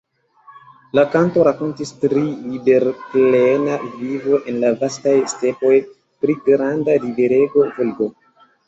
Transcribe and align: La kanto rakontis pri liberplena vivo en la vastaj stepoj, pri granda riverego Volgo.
La 0.99 1.03
kanto 1.15 1.43
rakontis 1.47 1.91
pri 2.05 2.23
liberplena 2.55 3.77
vivo 4.01 4.41
en 4.49 4.59
la 4.65 4.75
vastaj 4.83 5.17
stepoj, 5.37 5.79
pri 6.25 6.39
granda 6.51 6.99
riverego 7.07 7.71
Volgo. 7.79 8.15